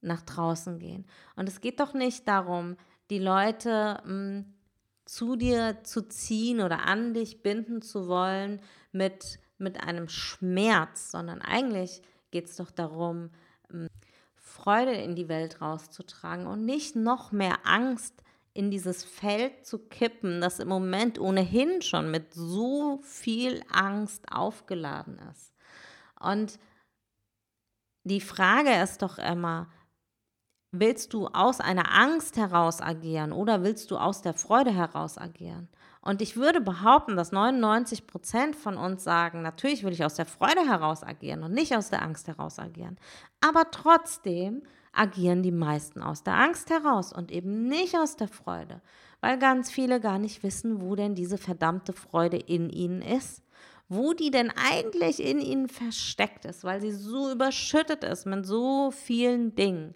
nach 0.00 0.22
draußen 0.22 0.80
gehen. 0.80 1.06
Und 1.36 1.48
es 1.48 1.60
geht 1.60 1.78
doch 1.78 1.94
nicht 1.94 2.26
darum, 2.26 2.76
die 3.10 3.18
Leute 3.18 4.00
mh, 4.04 4.08
hm, 4.08 4.54
zu 5.04 5.36
dir 5.36 5.84
zu 5.84 6.02
ziehen 6.08 6.60
oder 6.60 6.84
an 6.86 7.14
dich 7.14 7.42
binden 7.42 7.80
zu 7.80 8.08
wollen 8.08 8.60
mit, 8.90 9.38
mit 9.56 9.80
einem 9.80 10.08
Schmerz, 10.08 11.12
sondern 11.12 11.40
eigentlich 11.40 12.02
geht 12.32 12.46
es 12.46 12.56
doch 12.56 12.70
darum, 12.70 13.30
mh, 13.70 13.84
hm, 13.84 13.88
Freude 14.46 14.92
in 14.92 15.16
die 15.16 15.28
Welt 15.28 15.60
rauszutragen 15.60 16.46
und 16.46 16.64
nicht 16.64 16.94
noch 16.94 17.32
mehr 17.32 17.58
Angst 17.64 18.22
in 18.54 18.70
dieses 18.70 19.02
Feld 19.02 19.66
zu 19.66 19.78
kippen, 19.78 20.40
das 20.40 20.60
im 20.60 20.68
Moment 20.68 21.18
ohnehin 21.18 21.82
schon 21.82 22.10
mit 22.10 22.32
so 22.32 23.00
viel 23.02 23.62
Angst 23.70 24.32
aufgeladen 24.32 25.18
ist. 25.32 25.52
Und 26.20 26.60
die 28.04 28.20
Frage 28.20 28.72
ist 28.82 29.02
doch 29.02 29.18
immer, 29.18 29.68
willst 30.70 31.12
du 31.12 31.26
aus 31.26 31.60
einer 31.60 31.92
Angst 31.92 32.36
heraus 32.36 32.80
agieren 32.80 33.32
oder 33.32 33.64
willst 33.64 33.90
du 33.90 33.98
aus 33.98 34.22
der 34.22 34.34
Freude 34.34 34.72
heraus 34.72 35.18
agieren? 35.18 35.68
Und 36.06 36.22
ich 36.22 36.36
würde 36.36 36.60
behaupten, 36.60 37.16
dass 37.16 37.32
99 37.32 38.06
Prozent 38.06 38.54
von 38.54 38.76
uns 38.76 39.02
sagen, 39.02 39.42
natürlich 39.42 39.82
will 39.82 39.92
ich 39.92 40.04
aus 40.04 40.14
der 40.14 40.24
Freude 40.24 40.60
heraus 40.64 41.02
agieren 41.02 41.42
und 41.42 41.52
nicht 41.52 41.74
aus 41.74 41.90
der 41.90 42.00
Angst 42.00 42.28
heraus 42.28 42.60
agieren. 42.60 42.96
Aber 43.40 43.72
trotzdem 43.72 44.62
agieren 44.92 45.42
die 45.42 45.50
meisten 45.50 46.02
aus 46.02 46.22
der 46.22 46.34
Angst 46.34 46.70
heraus 46.70 47.12
und 47.12 47.32
eben 47.32 47.66
nicht 47.66 47.96
aus 47.96 48.14
der 48.14 48.28
Freude, 48.28 48.82
weil 49.20 49.36
ganz 49.36 49.72
viele 49.72 49.98
gar 49.98 50.20
nicht 50.20 50.44
wissen, 50.44 50.80
wo 50.80 50.94
denn 50.94 51.16
diese 51.16 51.38
verdammte 51.38 51.92
Freude 51.92 52.36
in 52.36 52.70
ihnen 52.70 53.02
ist, 53.02 53.42
wo 53.88 54.12
die 54.12 54.30
denn 54.30 54.52
eigentlich 54.70 55.20
in 55.20 55.40
ihnen 55.40 55.68
versteckt 55.68 56.44
ist, 56.44 56.62
weil 56.62 56.80
sie 56.80 56.92
so 56.92 57.32
überschüttet 57.32 58.04
ist 58.04 58.26
mit 58.26 58.46
so 58.46 58.92
vielen 58.92 59.56
Dingen. 59.56 59.92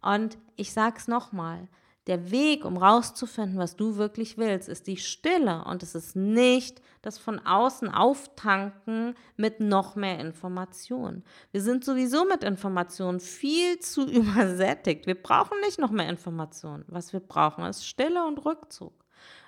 Und 0.00 0.38
ich 0.54 0.72
sag's 0.72 1.08
nochmal, 1.08 1.66
der 2.06 2.30
Weg, 2.30 2.64
um 2.64 2.76
rauszufinden, 2.76 3.58
was 3.58 3.76
du 3.76 3.96
wirklich 3.96 4.38
willst, 4.38 4.68
ist 4.68 4.86
die 4.86 4.96
Stille 4.96 5.64
und 5.64 5.82
es 5.82 5.94
ist 5.94 6.16
nicht 6.16 6.80
das 7.02 7.18
von 7.18 7.38
außen 7.38 7.88
auftanken 7.88 9.14
mit 9.36 9.60
noch 9.60 9.96
mehr 9.96 10.18
Informationen. 10.18 11.24
Wir 11.52 11.62
sind 11.62 11.84
sowieso 11.84 12.24
mit 12.24 12.42
Informationen 12.42 13.20
viel 13.20 13.78
zu 13.80 14.06
übersättigt. 14.06 15.06
Wir 15.06 15.20
brauchen 15.20 15.60
nicht 15.60 15.78
noch 15.78 15.90
mehr 15.90 16.08
Informationen. 16.08 16.84
Was 16.88 17.12
wir 17.12 17.20
brauchen, 17.20 17.64
ist 17.64 17.86
Stille 17.86 18.26
und 18.26 18.44
Rückzug. 18.44 18.92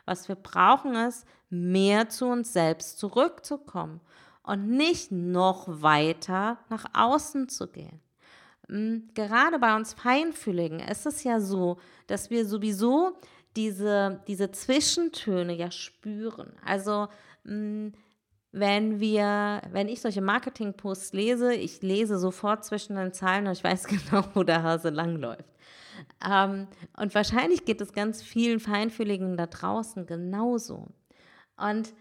Was 0.05 0.29
wir 0.29 0.37
brauchen, 0.37 0.95
ist 0.95 1.27
mehr 1.49 2.09
zu 2.09 2.27
uns 2.27 2.53
selbst 2.53 2.99
zurückzukommen 2.99 4.01
und 4.43 4.69
nicht 4.69 5.13
noch 5.13 5.65
weiter 5.69 6.59
nach 6.69 6.85
außen 6.93 7.49
zu 7.49 7.69
gehen. 7.69 8.01
Gerade 9.15 9.59
bei 9.59 9.77
uns 9.77 9.93
Feinfühligen 9.93 10.81
ist 10.81 11.05
es 11.05 11.25
ja 11.25 11.41
so, 11.41 11.79
dass 12.07 12.31
wir 12.31 12.47
sowieso 12.47 13.19
diese, 13.55 14.23
diese 14.27 14.51
Zwischentöne 14.51 15.55
ja 15.55 15.71
spüren. 15.71 16.55
Also 16.65 17.09
hm, 17.45 17.93
wenn 18.53 18.99
wir, 19.01 19.61
wenn 19.73 19.89
ich 19.89 20.01
solche 20.01 20.23
Marketing-Posts 20.23 21.13
lese, 21.13 21.55
ich 21.55 21.83
lese 21.83 22.19
sofort 22.19 22.65
zwischen 22.65 22.97
den 22.97 23.13
Zeilen 23.13 23.47
und 23.47 23.53
ich 23.53 23.65
weiß 23.65 23.85
genau, 23.89 24.25
wo 24.33 24.43
der 24.43 24.63
Hase 24.63 24.89
langläuft. 24.89 25.45
Ähm, 26.27 26.67
und 26.97 27.15
wahrscheinlich 27.15 27.67
geht 27.67 27.83
es 27.83 27.93
ganz 27.93 28.23
vielen 28.23 28.59
Feinfühligen 28.59 29.37
da 29.37 29.47
draußen 29.47 30.07
genauso. 30.07 30.89
Und 31.57 31.93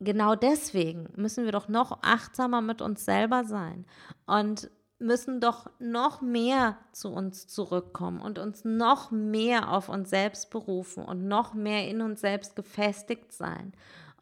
genau 0.00 0.34
deswegen 0.34 1.08
müssen 1.14 1.44
wir 1.44 1.52
doch 1.52 1.68
noch 1.68 2.02
achtsamer 2.02 2.60
mit 2.60 2.82
uns 2.82 3.04
selber 3.04 3.44
sein 3.44 3.86
und 4.26 4.68
müssen 5.00 5.40
doch 5.40 5.70
noch 5.78 6.20
mehr 6.20 6.78
zu 6.92 7.08
uns 7.08 7.46
zurückkommen 7.46 8.20
und 8.20 8.38
uns 8.38 8.64
noch 8.64 9.10
mehr 9.10 9.72
auf 9.72 9.88
uns 9.88 10.10
selbst 10.10 10.50
berufen 10.50 11.04
und 11.04 11.26
noch 11.26 11.54
mehr 11.54 11.88
in 11.88 12.00
uns 12.02 12.20
selbst 12.20 12.54
gefestigt 12.54 13.32
sein, 13.32 13.72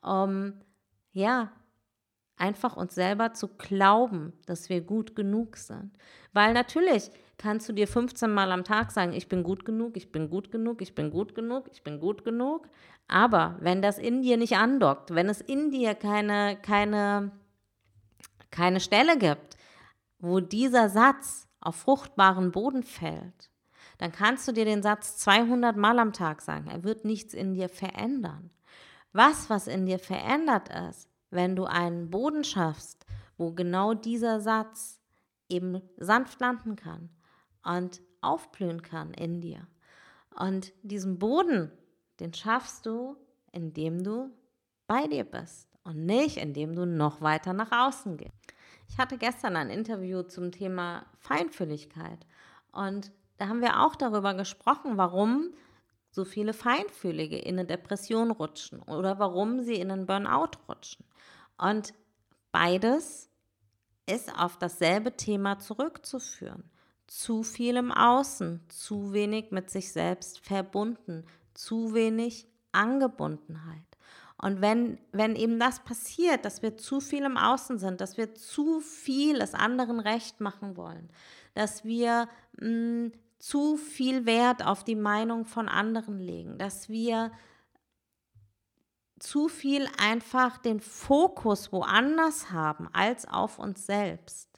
um 0.02 0.54
ja, 1.12 1.50
einfach 2.36 2.76
uns 2.76 2.94
selber 2.94 3.32
zu 3.32 3.48
glauben, 3.48 4.32
dass 4.46 4.68
wir 4.68 4.80
gut 4.80 5.16
genug 5.16 5.56
sind. 5.56 5.90
Weil 6.32 6.52
natürlich 6.54 7.10
kannst 7.36 7.68
du 7.68 7.72
dir 7.72 7.88
15 7.88 8.32
Mal 8.32 8.52
am 8.52 8.64
Tag 8.64 8.90
sagen, 8.90 9.12
ich 9.12 9.28
bin 9.28 9.42
gut 9.42 9.64
genug, 9.64 9.96
ich 9.96 10.12
bin 10.12 10.30
gut 10.30 10.50
genug, 10.50 10.82
ich 10.82 10.94
bin 10.94 11.10
gut 11.10 11.34
genug, 11.34 11.68
ich 11.72 11.82
bin 11.82 12.00
gut 12.00 12.24
genug. 12.24 12.68
Aber 13.08 13.56
wenn 13.60 13.80
das 13.80 13.98
in 13.98 14.22
dir 14.22 14.36
nicht 14.36 14.56
andockt, 14.56 15.14
wenn 15.14 15.28
es 15.28 15.40
in 15.40 15.70
dir 15.70 15.94
keine, 15.94 16.56
keine, 16.60 17.32
keine 18.50 18.80
Stelle 18.80 19.18
gibt, 19.18 19.47
wo 20.18 20.40
dieser 20.40 20.88
Satz 20.88 21.48
auf 21.60 21.76
fruchtbaren 21.76 22.52
Boden 22.52 22.82
fällt, 22.82 23.50
dann 23.98 24.12
kannst 24.12 24.46
du 24.46 24.52
dir 24.52 24.64
den 24.64 24.82
Satz 24.82 25.16
200 25.18 25.76
Mal 25.76 25.98
am 25.98 26.12
Tag 26.12 26.40
sagen. 26.42 26.68
Er 26.68 26.84
wird 26.84 27.04
nichts 27.04 27.34
in 27.34 27.54
dir 27.54 27.68
verändern. 27.68 28.50
Was, 29.12 29.50
was 29.50 29.66
in 29.66 29.86
dir 29.86 29.98
verändert 29.98 30.68
ist, 30.88 31.08
wenn 31.30 31.56
du 31.56 31.64
einen 31.64 32.10
Boden 32.10 32.44
schaffst, 32.44 33.04
wo 33.36 33.52
genau 33.52 33.94
dieser 33.94 34.40
Satz 34.40 35.00
eben 35.48 35.82
sanft 35.96 36.40
landen 36.40 36.76
kann 36.76 37.10
und 37.64 38.00
aufblühen 38.20 38.82
kann 38.82 39.14
in 39.14 39.40
dir. 39.40 39.66
Und 40.38 40.72
diesen 40.82 41.18
Boden, 41.18 41.72
den 42.20 42.34
schaffst 42.34 42.86
du, 42.86 43.16
indem 43.52 44.04
du 44.04 44.30
bei 44.86 45.06
dir 45.06 45.24
bist 45.24 45.68
und 45.84 46.06
nicht, 46.06 46.36
indem 46.36 46.74
du 46.74 46.86
noch 46.86 47.20
weiter 47.20 47.52
nach 47.52 47.72
außen 47.72 48.16
gehst. 48.16 48.32
Ich 48.88 48.98
hatte 48.98 49.18
gestern 49.18 49.56
ein 49.56 49.70
Interview 49.70 50.22
zum 50.22 50.50
Thema 50.50 51.06
Feinfühligkeit 51.18 52.26
und 52.72 53.12
da 53.36 53.48
haben 53.48 53.60
wir 53.60 53.80
auch 53.80 53.94
darüber 53.94 54.34
gesprochen, 54.34 54.96
warum 54.96 55.52
so 56.10 56.24
viele 56.24 56.52
Feinfühlige 56.52 57.38
in 57.38 57.58
eine 57.58 57.66
Depression 57.66 58.30
rutschen 58.30 58.82
oder 58.82 59.18
warum 59.18 59.62
sie 59.62 59.76
in 59.76 59.90
einen 59.90 60.06
Burnout 60.06 60.58
rutschen. 60.68 61.04
Und 61.56 61.94
beides 62.50 63.30
ist 64.06 64.36
auf 64.36 64.58
dasselbe 64.58 65.16
Thema 65.16 65.58
zurückzuführen. 65.58 66.64
Zu 67.06 67.42
viel 67.42 67.76
im 67.76 67.92
Außen, 67.92 68.64
zu 68.68 69.12
wenig 69.12 69.50
mit 69.50 69.70
sich 69.70 69.92
selbst 69.92 70.40
verbunden, 70.40 71.24
zu 71.54 71.94
wenig 71.94 72.48
Angebundenheit. 72.72 73.87
Und 74.40 74.60
wenn, 74.60 74.98
wenn 75.10 75.34
eben 75.34 75.58
das 75.58 75.80
passiert, 75.80 76.44
dass 76.44 76.62
wir 76.62 76.76
zu 76.76 77.00
viel 77.00 77.24
im 77.24 77.36
Außen 77.36 77.78
sind, 77.78 78.00
dass 78.00 78.16
wir 78.16 78.34
zu 78.34 78.80
viel 78.80 79.40
es 79.40 79.54
anderen 79.54 79.98
recht 79.98 80.40
machen 80.40 80.76
wollen, 80.76 81.10
dass 81.54 81.84
wir 81.84 82.28
mh, 82.60 82.66
hm, 82.66 83.12
zu 83.38 83.76
viel 83.76 84.26
Wert 84.26 84.64
auf 84.64 84.84
die 84.84 84.96
Meinung 84.96 85.44
von 85.44 85.68
anderen 85.68 86.18
legen, 86.18 86.58
dass 86.58 86.88
wir 86.88 87.30
zu 89.18 89.48
viel 89.48 89.88
einfach 89.98 90.58
den 90.58 90.80
Fokus 90.80 91.72
woanders 91.72 92.50
haben 92.50 92.88
als 92.92 93.26
auf 93.26 93.58
uns 93.58 93.86
selbst, 93.86 94.48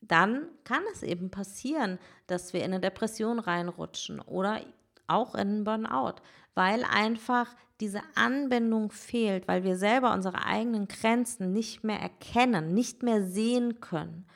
dann 0.00 0.48
kann 0.64 0.82
es 0.92 1.02
eben 1.02 1.30
passieren, 1.30 1.98
dass 2.26 2.52
wir 2.52 2.60
in 2.60 2.72
eine 2.72 2.80
Depression 2.80 3.38
reinrutschen 3.38 4.20
oder 4.20 4.60
auch 5.06 5.34
in 5.34 5.40
einen 5.40 5.64
Burnout, 5.64 6.16
weil 6.54 6.84
einfach 6.84 7.54
diese 7.80 8.02
Anbindung 8.14 8.90
fehlt, 8.90 9.48
weil 9.48 9.64
wir 9.64 9.76
selber 9.76 10.12
unsere 10.12 10.44
eigenen 10.44 10.88
Grenzen 10.88 11.52
nicht 11.52 11.84
mehr 11.84 11.98
erkennen, 11.98 12.74
nicht 12.74 13.02
mehr 13.02 13.22
sehen 13.22 13.80
können. 13.80 14.26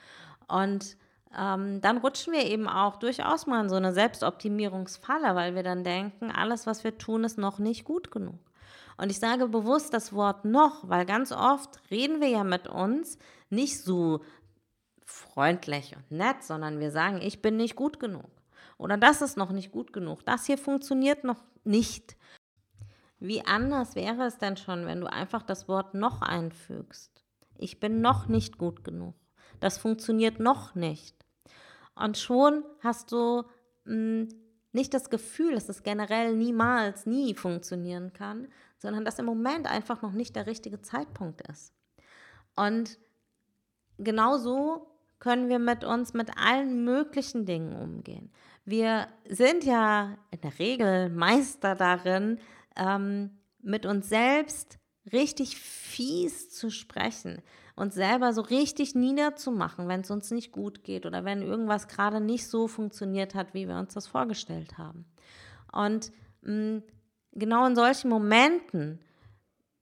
Und 0.49 0.97
ähm, 1.37 1.81
dann 1.81 1.99
rutschen 1.99 2.33
wir 2.33 2.47
eben 2.47 2.69
auch 2.69 2.97
durchaus 2.97 3.47
mal 3.47 3.63
in 3.63 3.69
so 3.69 3.77
eine 3.77 3.93
Selbstoptimierungsfalle, 3.93 5.35
weil 5.35 5.55
wir 5.55 5.63
dann 5.63 5.85
denken, 5.85 6.31
alles, 6.31 6.67
was 6.67 6.85
wir 6.85 6.97
tun, 6.99 7.25
ist 7.25 7.39
noch 7.39 7.59
nicht 7.59 7.85
gut 7.85 8.11
genug. 8.11 8.39
Und 8.97 9.11
ich 9.11 9.19
sage 9.19 9.49
bewusst 9.49 9.93
das 9.93 10.13
Wort 10.13 10.45
noch, 10.45 10.89
weil 10.89 11.05
ganz 11.05 11.33
oft 11.33 11.81
reden 11.91 12.21
wir 12.21 12.29
ja 12.29 12.45
mit 12.45 12.69
uns 12.69 13.19
nicht 13.51 13.81
so 13.81 14.21
freundlich 15.05 15.97
und 15.97 16.11
nett, 16.11 16.43
sondern 16.43 16.79
wir 16.79 16.91
sagen, 16.91 17.21
ich 17.21 17.43
bin 17.43 17.57
nicht 17.57 17.75
gut 17.75 17.99
genug. 17.99 18.31
Oder 18.79 18.97
das 18.97 19.23
ist 19.23 19.37
noch 19.37 19.51
nicht 19.51 19.73
gut 19.73 19.93
genug. 19.93 20.25
Das 20.25 20.47
hier 20.47 20.59
funktioniert 20.59 21.25
noch 21.25 21.43
nicht. 21.65 22.17
Wie 23.19 23.45
anders 23.47 23.95
wäre 23.95 24.25
es 24.25 24.39
denn 24.39 24.57
schon, 24.57 24.87
wenn 24.87 25.01
du 25.01 25.11
einfach 25.11 25.43
das 25.43 25.69
Wort 25.69 25.95
noch 25.95 26.23
einfügst? 26.23 27.25
Ich 27.57 27.81
bin 27.81 28.01
noch 28.01 28.29
nicht 28.29 28.59
gut 28.59 28.85
genug. 28.85 29.15
Das 29.61 29.79
funktioniert 29.79 30.41
noch 30.41 30.75
nicht. 30.75 31.25
Und 31.95 32.19
schon 32.19 32.65
hast 32.81 33.13
du 33.13 33.45
mh, 33.85 33.93
hm, 33.93 34.29
nicht 34.73 34.93
das 34.93 35.09
Gefühl, 35.09 35.55
dass 35.55 35.69
es 35.69 35.85
generell 35.85 36.35
niemals, 36.35 37.07
nie 37.07 37.35
funktionieren 37.35 38.13
kann, 38.13 38.49
sondern 38.79 39.05
dass 39.05 39.21
im 39.21 39.25
Moment 39.25 39.71
einfach 39.71 40.03
noch 40.03 40.13
nicht 40.13 40.35
der 40.35 40.47
richtige 40.47 40.83
Zeitpunkt 40.83 41.43
ist. 41.49 41.73
Und 42.57 42.99
genauso 43.99 44.89
können 45.21 45.49
wir 45.49 45.61
mit 45.61 45.85
uns 45.85 46.13
mit 46.13 46.37
allen 46.37 46.85
möglichen 46.85 47.47
Dingen 47.47 47.75
umgehen. 47.77 48.33
Wir 48.65 49.07
sind 49.29 49.65
ja 49.65 50.19
in 50.33 50.41
der 50.41 50.59
Regel 50.59 51.09
Meister 51.09 51.77
darin, 51.77 52.39
ähm, 52.77 53.39
mit 53.63 53.87
uns 53.87 54.09
selbst 54.09 54.79
richtig 55.13 55.57
fies 55.57 56.51
zu 56.51 56.71
sprechen, 56.71 57.43
uns 57.77 57.95
selber 57.95 58.33
so 58.33 58.41
richtig 58.41 58.95
niederzumachen, 58.95 59.89
wenn 59.89 60.01
es 60.01 60.11
uns 60.11 60.31
nicht 60.31 60.53
gut 60.53 60.85
geht 60.85 61.07
oder 61.07 61.25
wenn 61.25 61.43
irgendwas 61.43 61.89
gerade 61.89 62.21
nicht 62.21 62.47
so 62.47 62.69
funktioniert 62.69 63.35
hat, 63.35 63.53
wie 63.53 63.69
wir 63.69 63.77
uns 63.77 63.95
das 63.95 64.07
vorgestellt 64.07 64.79
haben. 64.79 65.05
Und 65.73 66.13
mh, 66.43 66.53
mm, 66.53 66.83
genau 67.33 67.67
in 67.67 67.75
solchen 67.75 68.11
Momenten 68.11 69.01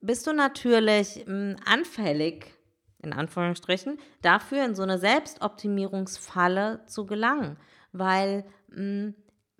bist 0.01 0.27
du 0.27 0.33
natürlich 0.33 1.25
mh, 1.27 1.35
mm, 1.35 1.57
anfällig, 1.65 2.55
in 3.03 3.13
Anführungsstrichen, 3.13 3.99
dafür 4.23 4.65
in 4.65 4.75
so 4.75 4.83
eine 4.83 4.99
Selbstoptimierungsfalle 4.99 6.85
zu 6.87 7.07
gelangen. 7.07 7.59
Weil 7.93 8.45
mh, 8.69 8.83
mm, 8.83 9.15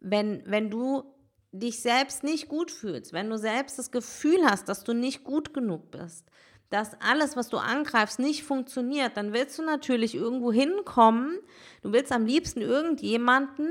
wenn, 0.05 0.43
wenn 0.47 0.71
du 0.71 1.05
dich 1.53 1.81
selbst 1.81 2.25
nicht 2.25 2.49
gut 2.49 2.71
fühlst, 2.71 3.13
wenn 3.13 3.29
du 3.29 3.37
selbst 3.37 3.79
das 3.79 3.91
Gefühl 3.91 4.45
hast, 4.45 4.69
dass 4.69 4.85
du 4.85 4.95
nicht 4.95 5.23
gut 5.23 5.53
genug 5.53 5.91
bist, 5.91 6.27
dass 6.71 6.99
alles, 7.01 7.37
was 7.37 7.51
du 7.51 7.59
angreifst, 7.59 8.19
nicht 8.19 8.45
funktioniert, 8.45 9.17
dann 9.19 9.35
willst 9.35 9.59
du 9.59 9.63
natürlich 9.63 10.15
irgendwo 10.15 10.51
hinkommen. 10.51 11.39
Du 11.83 11.93
willst 11.93 12.11
am 12.11 12.25
liebsten 12.25 12.63
irgendjemanden, 12.63 13.69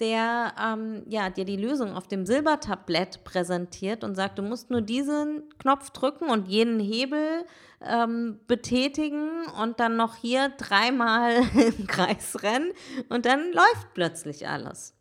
der 0.00 0.52
ähm, 0.62 1.04
ja, 1.06 1.30
dir 1.30 1.46
die 1.46 1.56
Lösung 1.56 1.94
auf 1.94 2.08
dem 2.08 2.26
Silbertablett 2.26 3.24
präsentiert 3.24 4.04
und 4.04 4.16
sagt, 4.16 4.38
du 4.38 4.42
musst 4.42 4.70
nur 4.70 4.82
diesen 4.82 5.48
Knopf 5.58 5.90
drücken 5.90 6.28
und 6.28 6.48
jenen 6.48 6.80
Hebel 6.80 7.46
ähm, 7.80 8.40
betätigen 8.46 9.46
und 9.60 9.80
dann 9.80 9.96
noch 9.96 10.16
hier 10.16 10.50
dreimal 10.58 11.36
im 11.78 11.86
Kreis 11.86 12.42
rennen 12.42 12.72
und 13.08 13.24
dann 13.24 13.52
läuft 13.52 13.94
plötzlich 13.94 14.46
alles. 14.46 14.94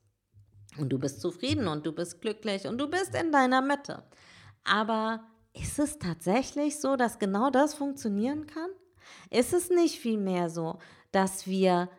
Und 0.82 0.90
du 0.90 0.98
bist 0.98 1.22
zufrieden 1.22 1.68
und 1.68 1.86
du 1.86 1.92
bist 1.92 2.22
glücklich 2.22 2.66
und 2.68 2.78
du 2.80 2.88
bist 2.90 3.14
in 3.16 3.32
deiner 3.32 3.62
Mitte. 3.62 4.04
Aber 4.64 5.24
ist 5.54 5.80
es 5.80 6.00
tatsächlich 6.00 6.80
so, 6.80 6.96
dass 6.96 7.20
genau 7.20 7.50
das 7.50 7.74
funktionieren 7.74 8.48
kann? 8.48 8.70
Ist 9.30 9.54
es 9.54 9.70
nicht 9.70 10.00
vielmehr 10.00 10.50
so, 10.50 10.80
dass 11.12 11.46
wir, 11.46 11.90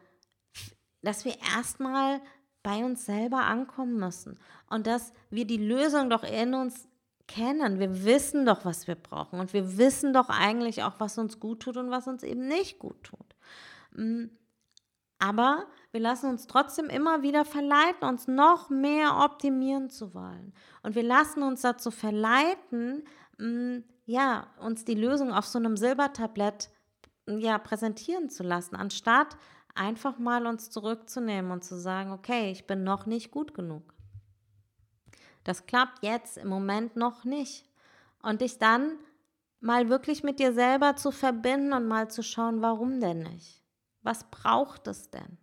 dass 1.03 1.25
wir 1.25 1.35
erstmal 1.55 2.21
bei 2.63 2.85
uns 2.85 3.07
selber 3.07 3.45
ankommen 3.45 3.99
müssen 3.99 4.39
und 4.69 4.87
dass 4.87 5.13
wir 5.31 5.47
die 5.47 5.59
Lösung 5.59 6.11
doch 6.11 6.25
in 6.25 6.55
uns 6.55 6.89
kennen. 7.29 7.79
Wir 7.79 8.05
wissen 8.05 8.47
doch, 8.47 8.65
was 8.65 8.87
wir 8.87 8.95
brauchen 8.95 9.41
und 9.41 9.53
wir 9.53 9.79
wissen 9.79 10.13
doch 10.13 10.29
eigentlich 10.29 10.83
auch, 10.83 10.95
was 10.99 11.19
uns 11.19 11.41
gut 11.41 11.61
tut 11.61 11.77
und 11.77 11.91
was 11.91 12.07
uns 12.07 12.23
eben 12.23 12.47
nicht 12.47 12.79
gut 12.79 13.03
tut. 13.05 13.37
Aber 15.23 15.67
wir 15.93 16.01
lassen 16.01 16.29
uns 16.29 16.47
trotzdem 16.47 16.87
immer 16.87 17.23
wieder 17.23 17.45
verleiten, 17.45 18.09
uns 18.09 18.27
noch 18.27 18.71
mehr 18.71 19.19
optimieren 19.19 19.89
zu 19.89 20.15
wollen. 20.15 20.53
Und 20.83 20.97
wir 20.97 21.05
lassen 21.05 21.43
uns 21.45 21.61
dazu 21.61 21.91
verleiten, 21.93 23.05
Mm, 23.43 23.81
ja, 24.07 24.47
uns 24.61 24.85
die 24.85 24.95
Lösung 24.95 25.33
auf 25.33 25.47
so 25.47 25.59
einem 25.59 25.77
Silbertablett 25.77 26.71
mm, 27.27 27.39
ja, 27.39 27.59
präsentieren 27.59 28.31
zu 28.31 28.43
lassen, 28.43 28.77
anstatt 28.77 29.37
einfach 29.75 30.19
mal 30.19 30.47
uns 30.47 30.71
zurückzunehmen 30.71 31.51
und 31.51 31.65
zu 31.65 31.77
sagen, 31.77 32.13
okay, 32.13 32.51
ich 32.51 32.67
bin 32.67 32.85
noch 32.85 33.07
nicht 33.07 33.31
gut 33.31 33.55
genug. 33.55 33.95
Das 35.45 35.67
klappt 35.67 36.05
jetzt 36.05 36.39
im 36.39 36.49
Moment 36.49 36.95
noch 36.95 37.25
nicht. 37.25 37.69
Und 38.23 38.43
dich 38.43 38.59
dann 38.59 38.97
mal 39.59 39.89
wirklich 39.89 40.23
mit 40.23 40.39
dir 40.39 40.53
selber 40.53 40.95
zu 40.95 41.11
verbinden 41.11 41.73
und 41.73 41.89
mal 41.89 42.09
zu 42.09 42.23
schauen, 42.23 42.63
warum 42.63 43.01
denn 43.01 43.25
nicht? 43.25 43.62
Was 44.03 44.25
braucht 44.31 44.87
es 44.87 45.11
denn? 45.11 45.39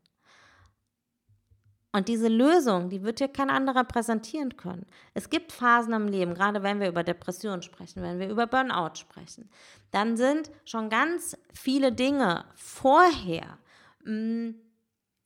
Und 1.91 2.07
diese 2.07 2.27
Lösung, 2.27 2.89
die 2.89 3.01
wird 3.01 3.19
dir 3.19 3.29
kein 3.29 3.49
anderer 3.49 3.83
präsentieren 3.83 4.57
können. 4.57 4.85
Es 5.15 5.29
gibt 5.29 5.51
Phasen 5.51 5.93
im 5.93 6.07
Leben, 6.07 6.35
gerade 6.35 6.61
wenn 6.61 6.79
wir 6.79 6.87
über 6.87 7.03
Depression 7.03 7.63
sprechen, 7.63 8.03
wenn 8.03 8.19
wir 8.19 8.29
über 8.29 8.45
Burnout 8.45 8.95
sprechen, 8.95 9.49
dann 9.89 10.15
sind 10.15 10.51
schon 10.65 10.89
ganz 10.89 11.35
viele 11.51 11.91
Dinge 11.91 12.45
vorher 12.53 13.57
mh, 14.03 14.11
hm, 14.11 14.55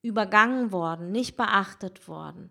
übergangen 0.04 0.72
worden, 0.72 1.12
nicht 1.12 1.36
beachtet 1.36 2.08
worden. 2.08 2.50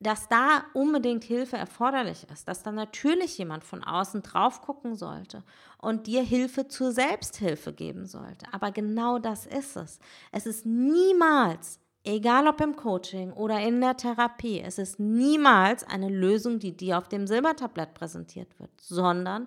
Dass 0.00 0.28
da 0.28 0.64
unbedingt 0.72 1.24
Hilfe 1.24 1.56
erforderlich 1.56 2.26
ist, 2.32 2.48
dass 2.48 2.62
da 2.62 2.72
natürlich 2.72 3.36
jemand 3.36 3.64
von 3.64 3.84
außen 3.84 4.22
drauf 4.22 4.62
gucken 4.62 4.96
sollte 4.96 5.44
und 5.78 6.06
dir 6.06 6.22
Hilfe 6.22 6.68
zur 6.68 6.90
Selbsthilfe 6.92 7.72
geben 7.72 8.06
sollte. 8.06 8.46
Aber 8.52 8.70
genau 8.70 9.18
das 9.18 9.44
ist 9.44 9.76
es. 9.76 9.98
Es 10.32 10.46
ist 10.46 10.64
niemals 10.64 11.80
Egal 12.02 12.46
ob 12.46 12.62
im 12.62 12.76
Coaching 12.76 13.30
oder 13.32 13.60
in 13.60 13.80
der 13.82 13.94
Therapie, 13.94 14.60
es 14.60 14.78
ist 14.78 14.98
niemals 14.98 15.84
eine 15.84 16.08
Lösung, 16.08 16.58
die 16.58 16.74
dir 16.74 16.96
auf 16.96 17.08
dem 17.08 17.26
Silbertablett 17.26 17.92
präsentiert 17.92 18.58
wird, 18.58 18.70
sondern 18.80 19.46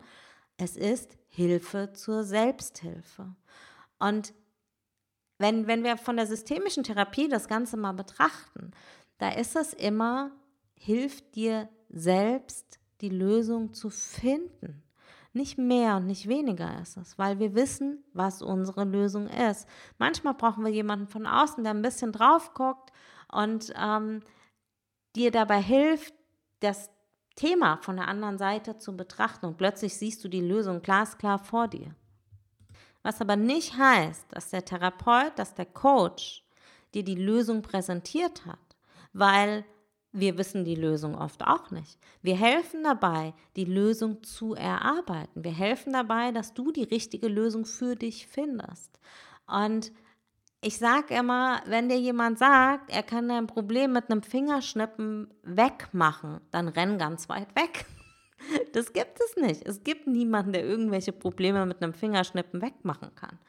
es 0.58 0.78
ist 0.78 1.18
Hilfe 1.30 1.94
zur 1.94 2.24
Selbsthilfe. 2.24 3.36
Und 3.98 4.34
wenn, 5.40 5.66
wenn 5.66 5.84
wir 5.84 5.98
von 5.98 6.16
der 6.16 6.28
systemischen 6.28 6.84
Therapie 6.84 7.28
das 7.28 7.48
Ganze 7.48 7.76
mal 7.76 7.94
betrachten, 7.94 8.70
da 9.18 9.30
ist 9.30 9.56
es 9.56 9.74
immer, 9.74 10.30
hilft 10.84 11.36
dir 11.36 11.70
selbst 11.90 12.80
die 13.00 13.10
Lösung 13.10 13.74
zu 13.74 13.90
finden. 13.90 14.84
Nicht 15.32 15.58
mehr 15.58 15.96
und 15.96 16.08
nicht 16.08 16.28
weniger 16.28 16.80
ist 16.82 16.98
es, 16.98 17.18
weil 17.18 17.40
wir 17.40 17.56
wissen, 17.56 18.04
was 18.14 18.42
unsere 18.42 18.84
Lösung 18.84 19.28
ist. 19.28 19.68
Manchmal 19.98 20.34
brauchen 20.34 20.64
wir 20.64 20.72
jemanden 20.72 21.08
von 21.08 21.26
außen, 21.26 21.64
der 21.64 21.74
ein 21.74 21.82
bisschen 21.82 22.12
drauf 22.12 22.54
guckt 22.54 22.92
und 23.32 23.74
ähm, 23.76 24.22
dir 25.16 25.32
dabei 25.32 25.62
hilft, 25.62 26.14
das 26.60 26.92
Thema 27.36 27.78
von 27.78 27.96
der 27.96 28.08
anderen 28.08 28.38
Seite 28.38 28.78
zu 28.78 28.96
betrachten 28.96 29.46
und 29.46 29.58
plötzlich 29.58 29.96
siehst 29.98 30.24
du 30.24 30.28
die 30.28 30.42
Lösung 30.42 30.82
glasklar 30.82 31.40
vor 31.40 31.68
dir. 31.68 31.96
Was 33.02 33.22
aber 33.22 33.36
nicht 33.36 33.78
heißt, 33.78 34.26
dass 34.32 34.50
der 34.50 34.66
Therapeut, 34.66 35.32
dass 35.38 35.56
der 35.56 35.66
Coach 35.66 36.46
dir 36.94 37.04
die 37.04 37.16
Lösung 37.16 37.62
präsentiert 37.62 38.46
hat, 38.46 38.60
weil 39.14 39.66
wir 40.14 40.38
wissen 40.38 40.64
die 40.64 40.76
Lösung 40.76 41.16
oft 41.16 41.44
auch 41.44 41.72
nicht. 41.72 41.98
Wir 42.22 42.38
helfen 42.38 42.84
dabei, 42.84 43.34
die 43.56 43.66
Lösung 43.66 44.24
zu 44.24 44.54
erarbeiten. 44.54 45.44
Wir 45.44 45.52
helfen 45.52 45.92
dabei, 45.92 46.32
dass 46.32 46.54
du 46.54 46.72
die 46.72 46.84
richtige 46.84 47.28
Lösung 47.28 47.66
für 47.66 47.96
dich 47.96 48.28
findest. 48.28 49.00
Und 49.48 49.92
ich 50.62 50.78
sage 50.78 51.16
immer, 51.16 51.62
wenn 51.66 51.90
dir 51.90 52.00
jemand 52.00 52.38
sagt, 52.38 52.92
er 52.92 53.04
kann 53.04 53.28
dein 53.28 53.48
Problem 53.48 53.92
mit 53.92 54.10
einem 54.10 54.22
Fingerschnippen 54.22 55.34
wegmachen, 55.42 56.40
dann 56.52 56.68
renn 56.70 56.98
ganz 56.98 57.28
weit 57.28 57.54
weg. 57.56 57.86
Das 58.74 58.92
gibt 58.92 59.22
es 59.22 59.42
nicht. 59.42 59.66
Es 59.66 59.86
gibt 59.86 60.06
niemanden, 60.06 60.52
der 60.52 60.66
irgendwelche 60.66 61.14
Probleme 61.14 61.66
mit 61.66 61.82
einem 61.82 61.94
Fingerschnippen 61.94 62.62
wegmachen 62.62 63.16
kann. 63.16 63.40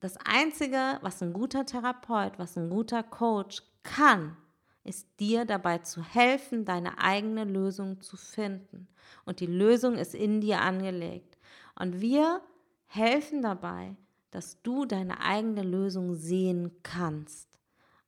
Das 0.00 0.16
Einzige, 0.24 0.98
was 1.02 1.22
ein 1.22 1.32
guter 1.32 1.64
Therapeut, 1.64 2.36
was 2.36 2.56
ein 2.56 2.68
guter 2.68 3.04
Coach 3.04 3.62
kann, 3.84 4.36
ist 4.84 5.08
dir 5.20 5.44
dabei 5.44 5.78
zu 5.78 6.02
helfen, 6.02 6.64
deine 6.64 6.98
eigene 6.98 7.44
Lösung 7.44 8.00
zu 8.00 8.16
finden. 8.16 8.88
Und 9.24 9.40
die 9.40 9.46
Lösung 9.46 9.96
ist 9.96 10.14
in 10.14 10.40
dir 10.40 10.60
angelegt. 10.60 11.38
Und 11.78 12.00
wir 12.00 12.40
helfen 12.86 13.42
dabei, 13.42 13.96
dass 14.30 14.60
du 14.62 14.84
deine 14.84 15.20
eigene 15.20 15.62
Lösung 15.62 16.14
sehen 16.14 16.72
kannst. 16.82 17.48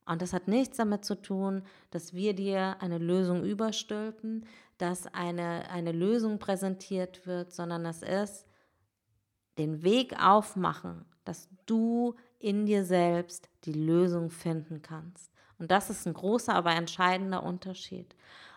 Und 0.06 0.20
das 0.20 0.32
hat 0.32 0.48
nichts 0.48 0.76
damit 0.76 1.04
zu 1.04 1.14
tun, 1.14 1.62
dass 1.90 2.12
wir 2.12 2.34
dir 2.34 2.76
eine 2.80 2.98
Lösung 2.98 3.44
überstülpen, 3.44 4.46
dass 4.78 5.06
eine, 5.06 5.70
eine 5.70 5.92
Lösung 5.92 6.38
präsentiert 6.38 7.26
wird, 7.26 7.52
sondern 7.52 7.84
das 7.84 8.02
ist 8.02 8.46
den 9.56 9.82
Weg 9.82 10.20
aufmachen, 10.20 11.04
dass 11.24 11.48
du 11.66 12.16
in 12.38 12.66
dir 12.66 12.84
selbst 12.84 13.48
die 13.64 13.72
Lösung 13.72 14.30
finden 14.30 14.82
kannst. 14.82 15.30
Und 15.58 15.70
das 15.70 15.90
ist 15.90 16.06
ein 16.06 16.14
großer, 16.14 16.54
aber 16.54 16.72
entscheidender 16.72 17.42
Unterschied. 17.42 18.14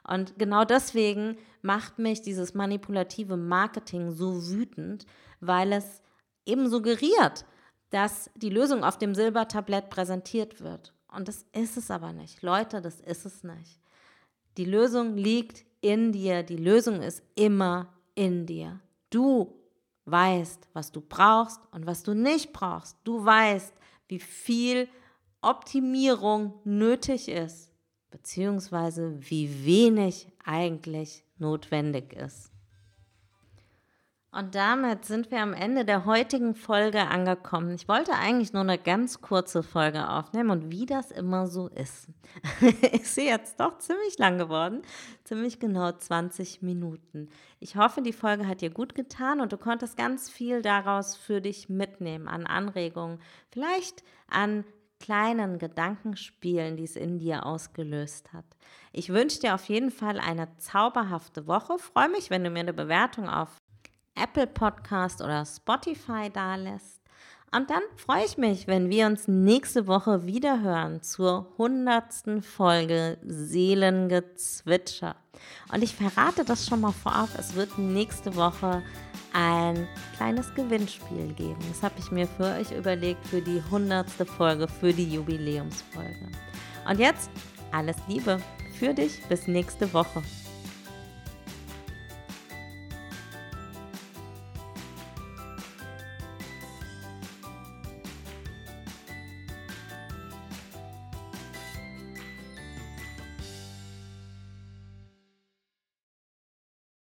Und 0.08 0.38
genau 0.40 0.64
deswegen 0.64 1.38
macht 1.62 2.00
mich 2.00 2.22
dieses 2.22 2.54
manipulative 2.54 3.38
Marketing 3.38 4.12
so 4.12 4.48
wütend, 4.50 5.06
weil 5.40 5.74
es 5.74 6.02
eben 6.46 6.70
suggeriert, 6.70 7.46
dass 7.90 8.30
die 8.36 8.50
Lösung 8.50 8.84
auf 8.84 8.98
dem 8.98 9.16
Silbertablett 9.16 9.90
präsentiert 9.90 10.62
wird. 10.62 10.94
Und 11.14 11.28
das 11.28 11.46
ist 11.54 11.78
es 11.78 11.92
aber 11.92 12.14
nicht. 12.14 12.42
Leute, 12.42 12.82
das 12.82 13.00
ist 13.02 13.26
es 13.26 13.44
nicht. 13.44 13.80
Die 14.58 14.66
Lösung 14.66 15.16
liegt 15.16 15.66
in 15.82 16.12
dir. 16.12 16.44
Die 16.44 16.58
Lösung 16.58 17.02
ist 17.02 17.22
immer 17.36 17.94
in 18.16 18.46
dir. 18.46 18.80
Du 19.10 19.54
weißt, 20.06 20.68
was 20.74 20.92
du 20.92 21.02
brauchst 21.02 21.60
und 21.72 21.86
was 21.86 22.04
du 22.04 22.14
nicht 22.14 22.54
brauchst. 22.54 22.98
Du 23.04 23.24
weißt, 23.24 23.74
wie 24.08 24.20
viel 24.20 24.88
Optimierung 25.42 26.54
nötig 26.64 27.30
ist, 27.30 27.72
beziehungsweise 28.12 29.18
wie 29.20 29.66
wenig 29.66 30.28
eigentlich 30.44 31.24
notwendig 31.38 32.14
ist. 32.14 32.52
Und 34.38 34.54
damit 34.54 35.06
sind 35.06 35.32
wir 35.32 35.40
am 35.40 35.54
Ende 35.54 35.84
der 35.84 36.06
heutigen 36.06 36.54
Folge 36.54 37.08
angekommen. 37.08 37.74
Ich 37.74 37.88
wollte 37.88 38.14
eigentlich 38.14 38.54
nur 38.54 38.62
eine 38.62 38.78
ganz 38.78 39.20
kurze 39.20 39.64
Folge 39.64 40.10
aufnehmen 40.10 40.52
und 40.52 40.70
wie 40.70 40.86
das 40.86 41.10
immer 41.10 41.48
so 41.48 41.70
ist, 41.70 42.10
ist 42.92 43.16
sie 43.16 43.26
jetzt 43.26 43.60
doch 43.60 43.80
ziemlich 43.80 44.20
lang 44.20 44.38
geworden, 44.38 44.84
ziemlich 45.24 45.60
genau 45.60 45.92
20 45.92 46.62
Minuten. 46.62 47.30
Ich 47.60 47.78
hoffe, 47.78 48.04
die 48.04 48.14
Folge 48.14 48.48
hat 48.48 48.62
dir 48.62 48.70
gut 48.70 48.94
getan 48.94 49.42
und 49.42 49.54
du 49.54 49.58
konntest 49.58 49.98
ganz 49.98 50.30
viel 50.30 50.62
daraus 50.62 51.16
für 51.16 51.42
dich 51.42 51.68
mitnehmen 51.68 52.28
an 52.28 52.46
Anregungen, 52.46 53.20
vielleicht 53.50 54.04
an 54.30 54.66
kleinen 55.00 55.60
Gedankenspielen, 55.60 56.78
die 56.78 56.84
es 56.84 56.96
in 56.96 57.20
dir 57.20 57.46
ausgelöst 57.46 58.34
hat. 58.34 58.46
Ich 58.92 59.10
wünsche 59.10 59.40
dir 59.40 59.56
auf 59.56 59.66
jeden 59.66 59.92
Fall 59.92 60.20
eine 60.20 60.56
zauberhafte 60.58 61.48
Woche. 61.48 61.78
Freue 61.80 62.10
mich, 62.10 62.30
wenn 62.30 62.44
du 62.44 62.50
mir 62.50 62.60
eine 62.60 62.74
Bewertung 62.74 63.30
auf 63.30 63.58
Apple 64.16 64.48
Podcast 64.48 65.22
oder 65.22 65.46
Spotify 65.46 66.30
dalässt. 66.32 67.02
Und 67.52 67.70
dann 67.70 67.82
freue 67.96 68.26
ich 68.26 68.38
mich, 68.38 68.68
wenn 68.68 68.90
wir 68.90 69.06
uns 69.08 69.28
nächste 69.28 69.88
Woche 69.88 70.26
wieder 70.26 70.62
hören 70.62 71.02
zur 71.02 71.54
hundertsten 71.58 72.42
Folge 72.42 73.18
Seelengezwitscher. 73.26 75.16
Und 75.74 75.82
ich 75.82 75.96
verrate 75.96 76.44
das 76.44 76.68
schon 76.68 76.82
mal 76.82 76.92
vorab, 76.92 77.30
es 77.38 77.56
wird 77.56 77.78
nächste 77.78 78.36
Woche 78.36 78.84
ein 79.34 79.88
kleines 80.18 80.54
Gewinnspiel 80.56 81.34
geben. 81.34 81.60
Das 81.70 81.84
habe 81.84 81.96
ich 82.00 82.12
mir 82.12 82.28
für 82.28 82.56
euch 82.60 82.72
überlegt 82.72 83.26
für 83.28 83.42
die 83.42 83.62
hundertste 83.72 84.26
Folge, 84.26 84.68
für 84.68 84.92
die 84.92 85.14
Jubiläumsfolge. 85.14 86.32
Und 86.90 87.00
jetzt 87.00 87.30
alles 87.72 87.98
Liebe 88.08 88.40
für 88.78 88.94
dich 88.94 89.22
bis 89.30 89.48
nächste 89.48 89.94
Woche. 89.94 90.22